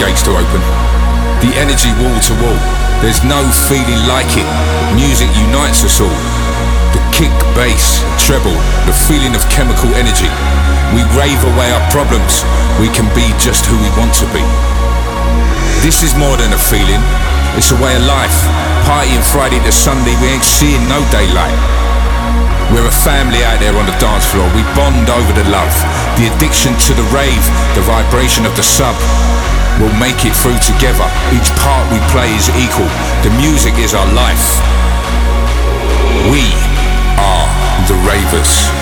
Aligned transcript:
floodgates 0.00 0.24
to 0.24 0.32
open. 0.32 0.64
The 1.44 1.52
energy 1.60 1.92
wall 2.00 2.16
to 2.24 2.32
wall. 2.40 2.56
There's 3.04 3.20
no 3.20 3.36
feeling 3.68 4.00
like 4.08 4.32
it. 4.32 4.48
Music 4.96 5.28
unites 5.36 5.84
us 5.84 6.00
all. 6.00 6.20
The 6.96 7.02
kick, 7.12 7.32
bass, 7.52 8.00
treble, 8.16 8.56
the 8.88 8.96
feeling 8.96 9.36
of 9.36 9.44
chemical 9.52 9.92
energy. 10.00 10.28
We 10.96 11.04
rave 11.12 11.40
away 11.52 11.68
our 11.68 11.84
problems. 11.92 12.40
We 12.80 12.88
can 12.96 13.12
be 13.12 13.28
just 13.36 13.68
who 13.68 13.76
we 13.76 13.92
want 14.00 14.16
to 14.24 14.26
be. 14.32 14.40
This 15.84 16.00
is 16.00 16.16
more 16.16 16.36
than 16.40 16.52
a 16.56 16.60
feeling. 16.60 17.04
It's 17.60 17.68
a 17.68 17.76
way 17.76 17.92
of 17.92 18.04
life. 18.08 18.36
Partying 18.88 19.20
Friday 19.20 19.60
to 19.68 19.72
Sunday, 19.72 20.16
we 20.24 20.32
ain't 20.32 20.48
seeing 20.48 20.80
no 20.88 21.04
daylight. 21.12 21.52
We're 22.72 22.88
a 22.88 22.98
family 23.04 23.44
out 23.44 23.60
there 23.60 23.76
on 23.76 23.84
the 23.84 23.96
dance 24.00 24.24
floor. 24.32 24.48
We 24.56 24.64
bond 24.72 25.12
over 25.12 25.32
the 25.36 25.44
love, 25.52 25.76
the 26.16 26.32
addiction 26.32 26.72
to 26.88 26.92
the 26.96 27.04
rave, 27.12 27.44
the 27.76 27.84
vibration 27.84 28.48
of 28.48 28.56
the 28.56 28.64
sub. 28.64 28.96
We'll 29.78 29.94
make 30.00 30.24
it 30.24 30.34
through 30.34 30.58
together. 30.58 31.06
Each 31.30 31.50
part 31.60 31.84
we 31.92 32.00
play 32.10 32.32
is 32.34 32.48
equal. 32.56 32.88
The 33.22 33.30
music 33.38 33.78
is 33.78 33.94
our 33.94 34.10
life. 34.12 34.58
We 36.32 36.50
are 37.20 37.46
the 37.86 37.94
Ravers. 38.08 38.79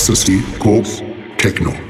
Ecstasy, 0.00 0.40
coke, 0.58 1.04
techno. 1.36 1.89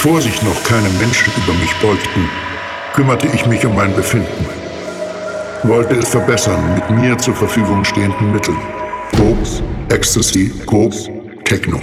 Bevor 0.00 0.20
sich 0.20 0.40
noch 0.42 0.62
keine 0.62 0.88
Menschen 0.90 1.32
über 1.42 1.52
mich 1.54 1.74
beugten, 1.80 2.30
kümmerte 2.94 3.26
ich 3.34 3.44
mich 3.46 3.66
um 3.66 3.74
mein 3.74 3.92
Befinden. 3.96 4.46
Wollte 5.64 5.96
es 5.96 6.10
verbessern 6.10 6.72
mit 6.76 6.88
mir 7.00 7.18
zur 7.18 7.34
Verfügung 7.34 7.84
stehenden 7.84 8.30
Mitteln. 8.30 8.60
Koks, 9.16 9.60
Ecstasy, 9.88 10.52
Koks, 10.66 11.08
Techno. 11.44 11.80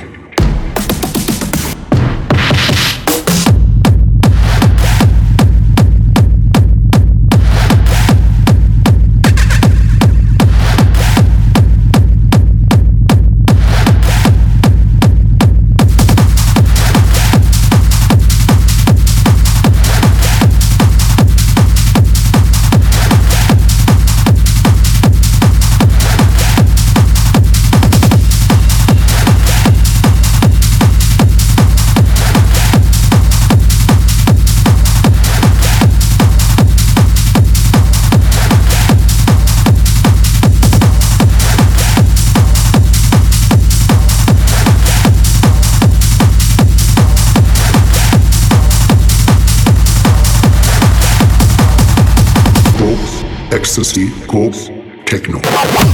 Ecstasy, 53.78 54.10
Koks, 54.26 54.72
Techno. 55.06 55.85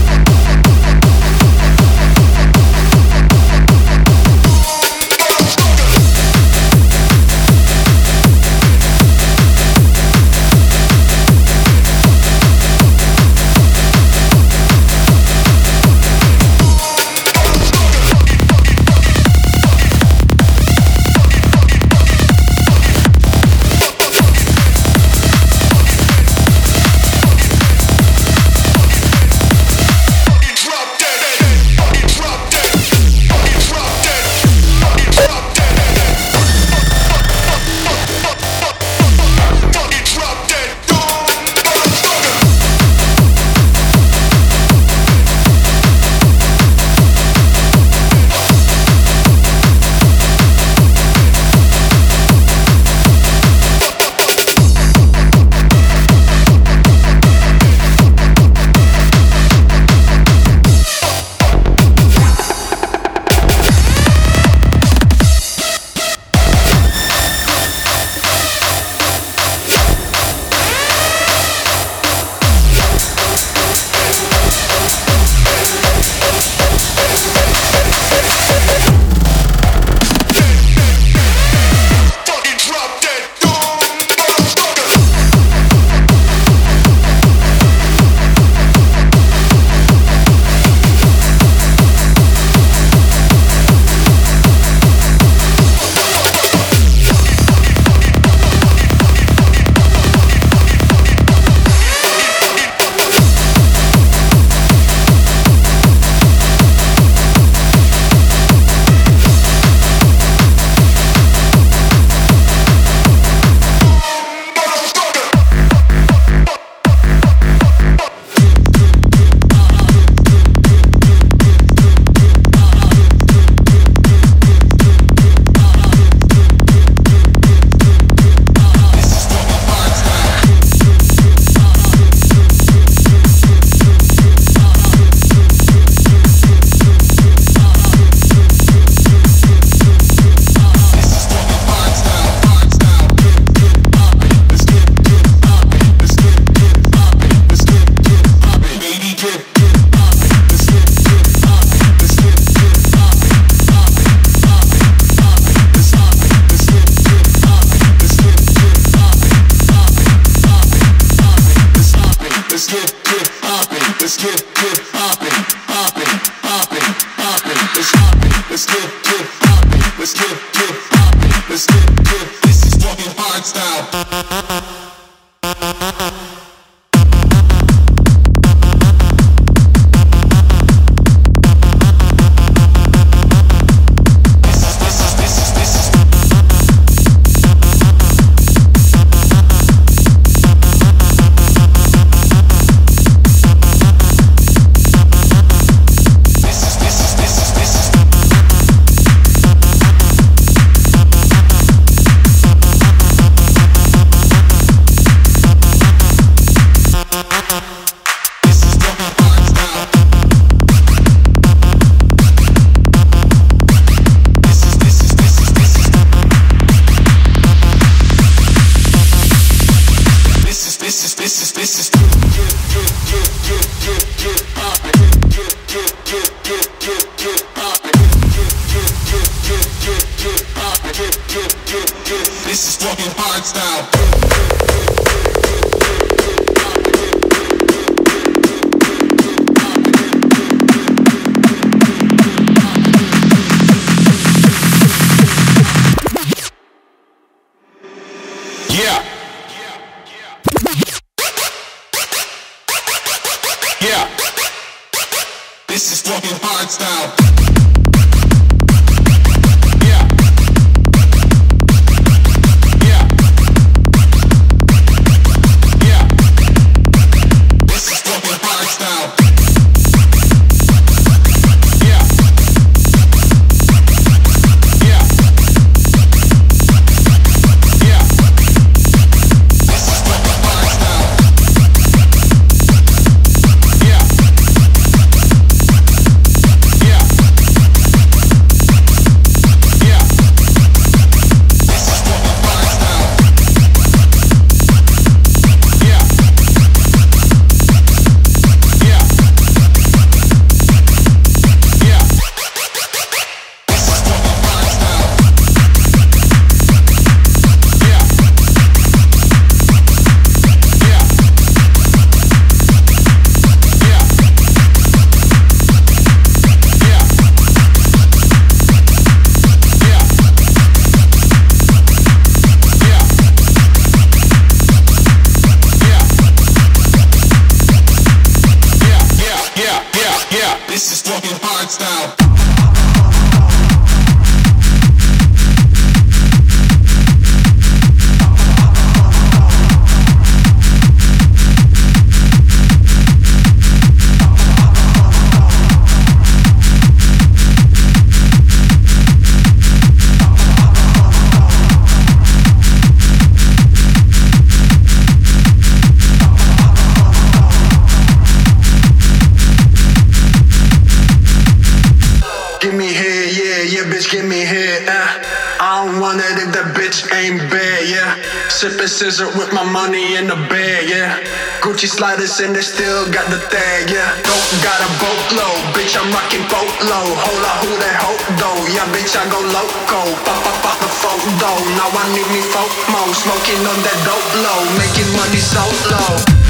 With 369.20 369.52
my 369.52 369.64
money 369.64 370.16
in 370.16 370.26
the 370.26 370.36
bag, 370.48 370.88
yeah. 370.88 371.20
Gucci 371.60 371.84
sliders 371.84 372.40
and 372.40 372.56
they 372.56 372.64
still 372.64 373.04
got 373.12 373.28
the 373.28 373.36
tag, 373.52 373.90
yeah. 373.92 374.08
Don't 374.24 374.48
got 374.64 374.78
a 374.80 374.88
boatload, 374.96 375.60
bitch, 375.76 375.92
I'm 376.00 376.08
rocking 376.16 376.40
boatload. 376.48 377.12
Hold 377.20 377.44
up, 377.44 377.60
who 377.60 377.76
that 377.76 377.96
hope 378.00 378.24
though? 378.40 378.60
Yeah, 378.72 378.88
bitch, 378.88 379.12
I 379.12 379.28
go 379.28 379.36
loco. 379.52 380.00
Pop, 380.24 380.40
pop, 380.40 380.56
pop 380.64 380.76
the 380.80 380.88
photo. 380.88 381.50
Now 381.76 381.92
I 381.92 382.04
need 382.16 382.28
me 382.32 382.40
folk 382.40 382.72
mo, 382.88 383.12
smoking 383.12 383.60
on 383.68 383.78
that 383.84 383.98
dope 384.08 384.32
low, 384.40 384.60
making 384.80 385.10
money 385.12 385.42
so 385.44 385.60
low. 385.92 386.41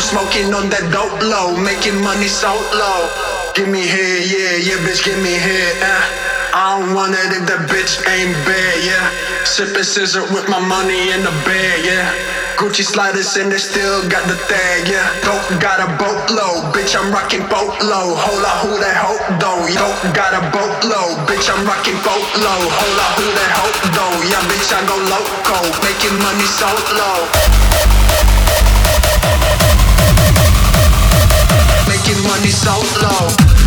Smoking 0.00 0.52
on 0.52 0.68
that 0.72 0.88
dope 0.90 1.20
low, 1.22 1.54
making 1.60 2.00
money 2.02 2.26
so 2.26 2.50
low. 2.72 3.00
Give 3.54 3.68
me 3.68 3.86
head, 3.86 4.26
yeah, 4.26 4.56
yeah, 4.58 4.80
bitch, 4.82 5.04
give 5.04 5.20
me 5.22 5.36
head. 5.36 5.76
Uh. 5.84 6.30
I 6.50 6.82
don't 6.82 6.98
want 6.98 7.14
it 7.14 7.30
if 7.30 7.46
that 7.46 7.70
bitch 7.70 8.02
ain't 8.10 8.34
bad, 8.42 8.76
yeah. 8.82 9.06
Sipping 9.46 9.86
scissor 9.86 10.26
with 10.34 10.50
my 10.50 10.58
money 10.58 11.14
in 11.14 11.22
the 11.22 11.30
bag, 11.46 11.86
yeah. 11.86 12.10
Gucci 12.58 12.82
sliders 12.82 13.38
and 13.38 13.54
they 13.54 13.62
still 13.62 14.02
got 14.10 14.26
the 14.26 14.34
tag, 14.50 14.90
yeah. 14.90 15.06
Don't 15.22 15.62
got 15.62 15.78
a 15.78 15.86
boat 15.94 16.26
low, 16.34 16.66
bitch, 16.74 16.98
I'm 16.98 17.14
rocking 17.14 17.46
boat 17.46 17.78
low. 17.86 18.18
Hold 18.18 18.42
up, 18.42 18.66
who 18.66 18.74
that 18.82 18.98
hope 18.98 19.22
though? 19.38 19.62
Don't 19.70 20.10
got 20.10 20.34
a 20.34 20.42
boat 20.50 20.74
low, 20.82 21.14
bitch, 21.30 21.46
I'm 21.46 21.62
rocking 21.62 21.98
boat 22.02 22.26
low. 22.42 22.60
Hold 22.66 22.98
up, 22.98 23.12
who 23.14 23.26
that 23.30 23.52
hope 23.54 23.80
though? 23.94 24.16
Yeah, 24.26 24.42
bitch, 24.50 24.74
I 24.74 24.82
go 24.90 24.98
loco, 25.06 25.58
making 25.86 26.18
money 26.18 26.48
so 26.50 26.66
low. 26.98 27.69
Making 32.30 32.42
money 32.42 32.50
so 32.50 32.72
low 33.02 33.59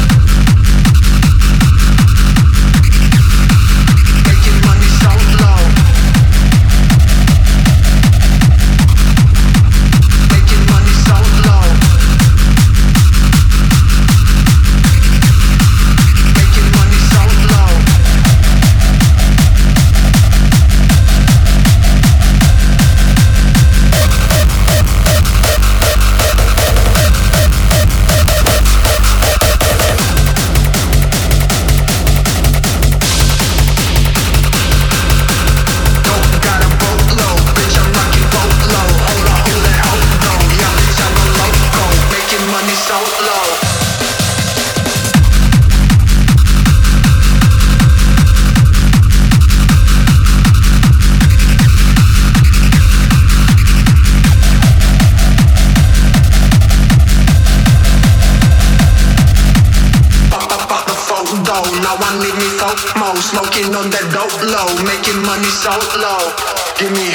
Low, 64.24 64.72
making 64.88 65.20
money 65.28 65.52
so 65.52 65.76
low. 66.00 66.32
Give 66.80 66.92
me 66.96 67.12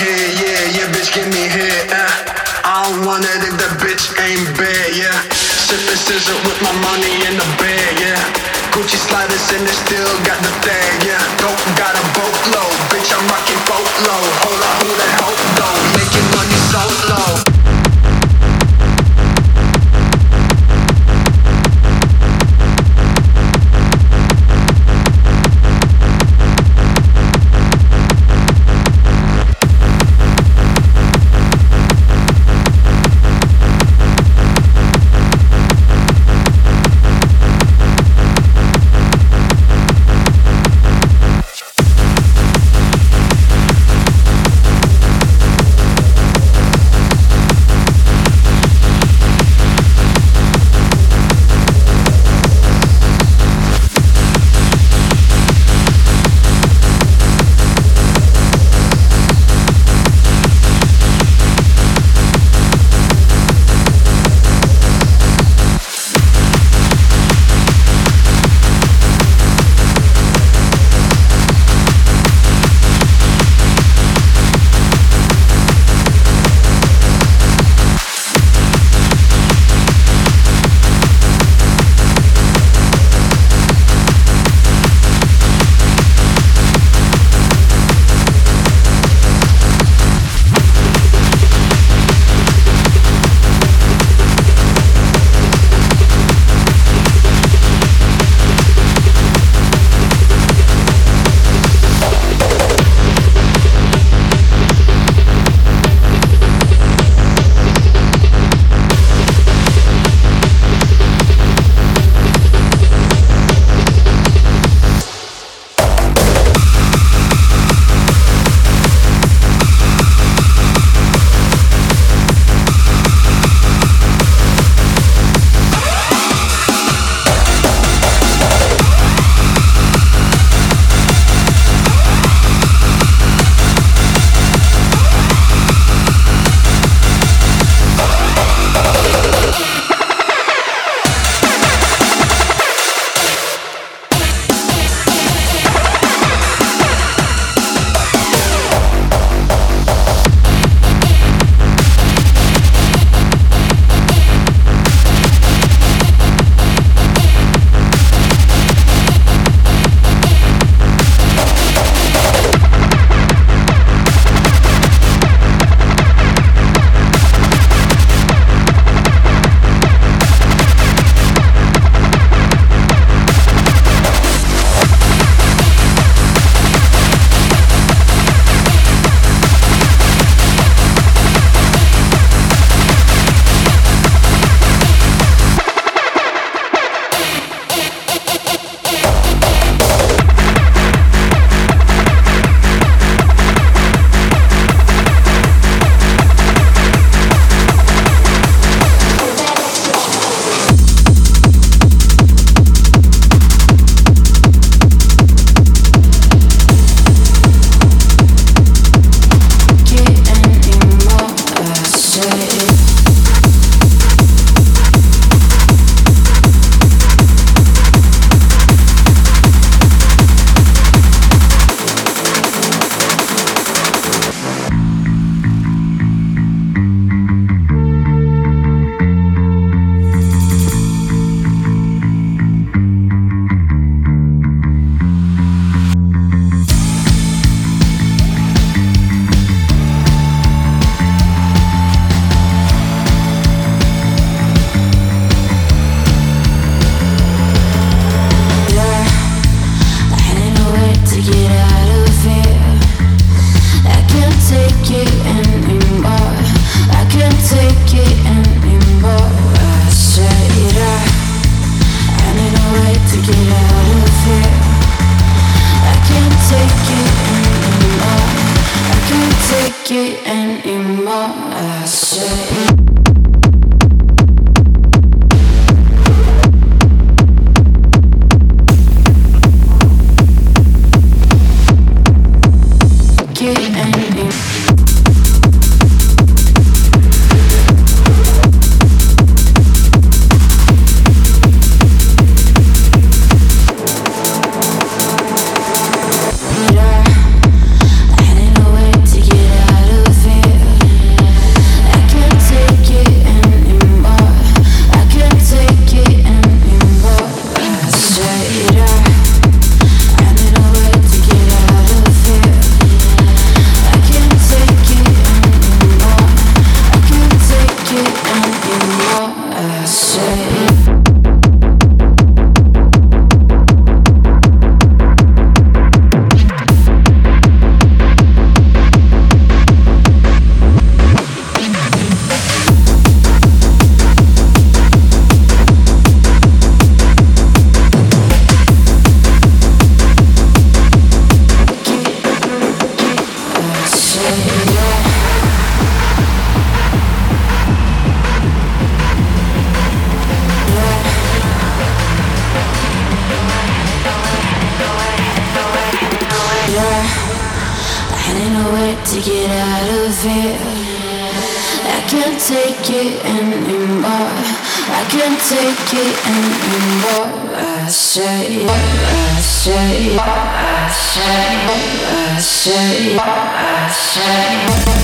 Bye. 374.66 374.97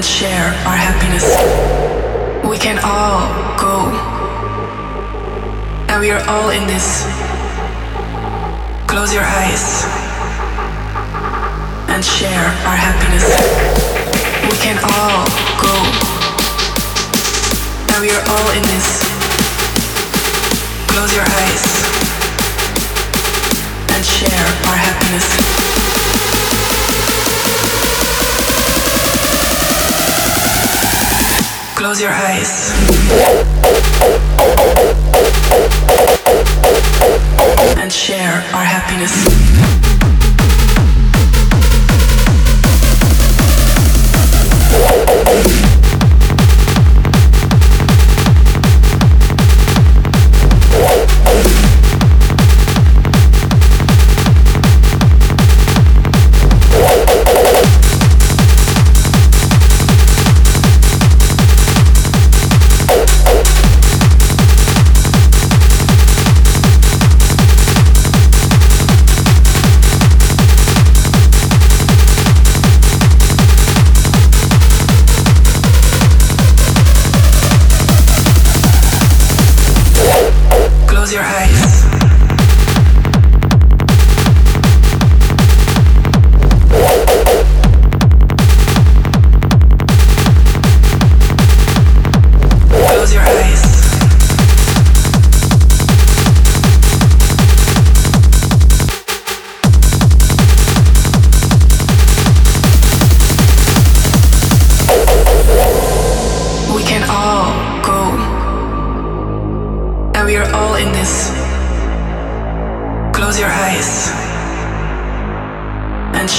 and 0.00 0.06
share 0.06 0.46
our 0.64 0.78
happiness. 0.80 1.28
We 2.48 2.56
can 2.56 2.78
all 2.82 3.20
go. 3.60 3.92
And 5.92 6.00
we 6.00 6.10
are 6.10 6.24
all 6.26 6.48
in 6.48 6.66
this. 6.66 7.04
Close 8.88 9.12
your 9.12 9.24
eyes 9.24 9.84
and 11.92 12.02
share 12.02 12.48
our 12.64 12.78
happiness. 12.80 13.28
We 14.48 14.56
can 14.64 14.80
all 14.88 15.28
go. 15.60 15.74
And 17.92 18.00
we 18.00 18.08
are 18.08 18.24
all 18.24 18.48
in 18.56 18.62
this. 18.72 19.04
Close 20.88 21.12
your 21.12 21.28
eyes 21.28 21.64
and 23.92 24.02
share 24.02 24.48
our 24.64 24.78
happiness. 24.80 25.50
Close 31.80 31.98
your 31.98 32.10
eyes. 32.10 32.74
And 37.78 37.90
share 37.90 38.44
our 38.52 38.64
happiness. 38.64 39.89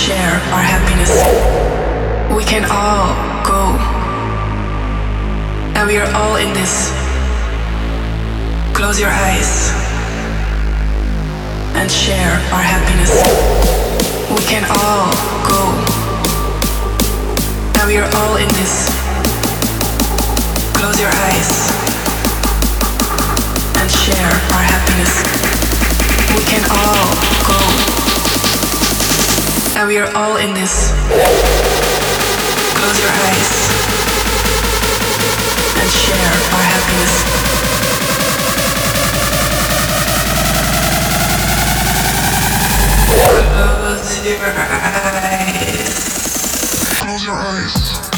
share 0.01 0.33
our 0.49 0.65
happiness. 0.65 1.13
We 2.35 2.43
can 2.43 2.65
all 2.73 3.13
go. 3.45 3.77
And 5.77 5.87
we 5.87 5.97
are 5.97 6.09
all 6.17 6.37
in 6.37 6.51
this. 6.57 6.89
Close 8.73 8.99
your 8.99 9.13
eyes 9.13 9.69
and 11.77 11.85
share 11.91 12.33
our 12.49 12.65
happiness. 12.73 13.13
We 14.33 14.41
can 14.49 14.65
all 14.73 15.05
go. 15.45 15.61
And 17.77 17.85
we 17.87 17.97
are 18.01 18.09
all 18.17 18.37
in 18.37 18.49
this. 18.57 18.89
Close 20.81 20.99
your 20.99 21.13
eyes 21.29 21.51
and 23.77 23.89
share 23.91 24.33
our 24.55 24.65
happiness. 24.73 25.13
We 26.33 26.43
can 26.49 26.63
all 26.73 27.05
go 27.45 27.70
and 29.81 29.87
we 29.87 29.97
are 29.97 30.15
all 30.15 30.37
in 30.37 30.53
this. 30.53 30.91
Close 32.77 32.99
your 33.01 33.09
eyes 33.09 33.49
and 35.81 35.89
share 35.89 36.33
our 36.53 36.65
happiness. 36.69 37.23
Close 43.09 44.21
your 44.23 44.53
eyes. 44.53 45.41
Close 46.99 47.25
your 47.25 47.35
eyes. 47.35 48.10